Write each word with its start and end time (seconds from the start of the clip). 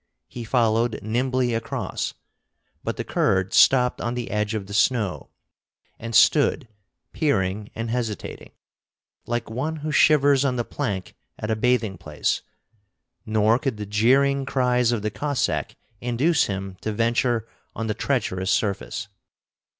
He 0.27 0.43
followed 0.43 0.99
nimbly 1.03 1.53
across; 1.53 2.15
but 2.83 2.97
the 2.97 3.03
Kurd 3.03 3.53
stopped 3.53 4.01
on 4.01 4.15
the 4.15 4.31
edge 4.31 4.55
of 4.55 4.65
the 4.65 4.73
snow, 4.73 5.29
and 5.99 6.15
stood 6.15 6.67
peering 7.13 7.69
and 7.75 7.91
hesitating, 7.91 8.49
like 9.27 9.47
one 9.47 9.75
who 9.85 9.91
shivers 9.91 10.43
on 10.43 10.55
the 10.55 10.63
plank 10.65 11.13
at 11.37 11.51
a 11.51 11.55
bathing 11.55 11.99
place, 11.99 12.41
nor 13.27 13.59
could 13.59 13.77
the 13.77 13.85
jeering 13.85 14.43
cries 14.43 14.91
of 14.91 15.03
the 15.03 15.11
Cossack 15.11 15.75
induce 15.99 16.45
him 16.45 16.77
to 16.81 16.91
venture 16.91 17.47
on 17.75 17.85
the 17.85 17.93
treacherous 17.93 18.49
surface. 18.49 19.07